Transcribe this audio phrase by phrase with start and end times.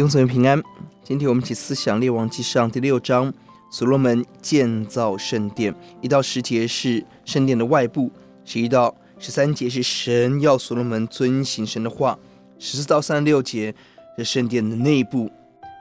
[0.00, 0.58] 弟兄姊妹平安。
[1.04, 3.30] 今天我们一起思想《列王纪上》第六章，
[3.70, 5.74] 所罗门建造圣殿。
[6.00, 8.10] 一到十节是圣殿的外部，
[8.42, 12.18] 十一到十三节是神要所罗门遵行神的话，
[12.58, 13.74] 十四到三十六节
[14.16, 15.30] 是圣殿的内部。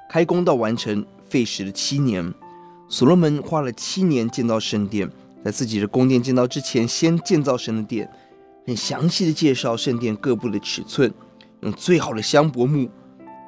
[0.10, 2.34] 开工到完成费时了七年。
[2.90, 5.10] 所罗门花了七年建造圣殿，
[5.46, 8.12] 在自己的宫殿建造之前，先建造神的殿，
[8.68, 11.10] 很详细的介绍圣殿各部的尺寸，
[11.62, 12.90] 用最好的香柏木。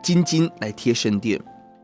[0.01, 1.39] 金金来贴圣殿，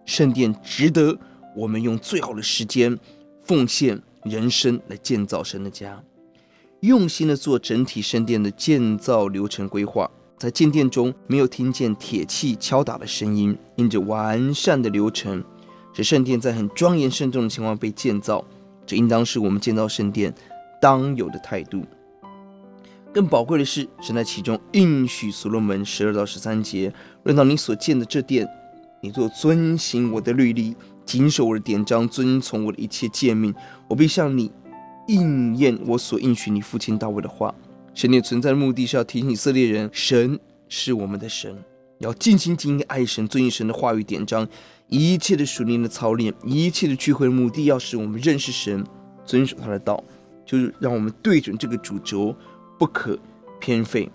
[0.06, 1.18] 圣殿值得
[1.56, 2.98] 我们用最好的时间
[3.44, 6.02] 奉献人生来建造神的家，
[6.80, 15.44] 用心的做整体圣殿的建造流程规划，在建殿中没有听见铁器敲打的声音，因着完善的流程，
[15.94, 18.44] 使圣殿在很庄严慎重的情况被建造，
[18.86, 20.34] 这应当是我们建造圣殿
[20.82, 21.84] 当有的态度。
[23.18, 28.48] 更宝贵的是，神在其中应许所罗门十二到十三节，论到你所建的这殿，
[29.02, 33.52] 你若遵行我的律例，谨守我的典章，遵从我的一切诫命，
[33.88, 34.52] 我必向你
[35.08, 37.56] 应验我所应许你父亲大卫的话。
[37.96, 41.58] 神殿存在的目的是要提醒以色列人，神是我们的神，
[41.98, 44.48] 要尽心尽意爱神，遵行神的话语典章，
[44.90, 48.86] 一切的属灵的操练，一切的聚会的目的，要使我们认识神，
[49.26, 50.04] 遵守他的道，
[50.46, 52.36] 就是让我们对准这个主轴。
[52.78, 53.18] 不可
[53.60, 54.10] 偏废，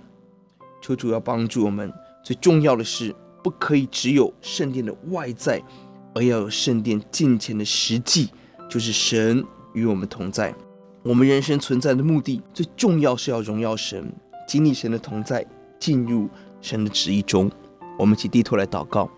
[0.80, 1.92] 求主要帮助我们。
[2.22, 5.60] 最重要的是，不可以只有圣殿的外在，
[6.14, 8.30] 而要有圣殿进前的实际，
[8.70, 10.54] 就是神与我们同在。
[11.02, 14.12] 我们人生存在的目的，最重要是要荣耀神，
[14.46, 15.44] 经历神的同在，
[15.80, 16.28] 进入
[16.60, 17.50] 神的旨意中。
[17.98, 19.10] 我们一起低头来祷告，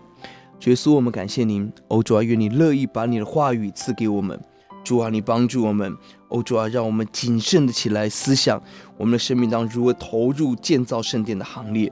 [0.65, 4.39] 耶稣，我们感谢您，欧主啊，愿你乐意把你的话语赐给我们。
[4.85, 5.97] 主啊，你帮助我们，
[6.29, 8.61] 哦，主啊，让我们谨慎的起来思想
[8.95, 11.91] 我们的生命当如何投入建造圣殿的行列，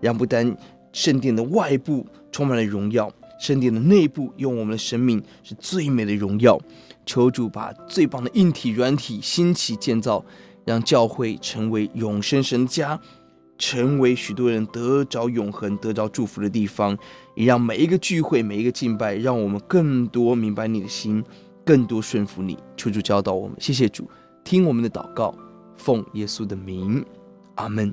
[0.00, 0.54] 让不单
[0.92, 6.60] 圣殿的外部充满了荣耀，圣殿的内部用我们的生命是最美的荣耀。
[7.06, 10.24] 求主把最棒的硬体、软体兴起建造，
[10.64, 12.98] 让教会成为永生神家，
[13.58, 16.96] 成为许多人得着永恒、得着祝福的地方，
[17.34, 21.24] 也让每一个聚会、每一个敬拜，让我们更多明白你的心。
[21.64, 23.56] 更多顺服你，求主教导我们。
[23.60, 24.10] 谢谢主，
[24.44, 25.34] 听我们的祷告，
[25.76, 27.04] 奉耶稣的名，
[27.56, 27.92] 阿门。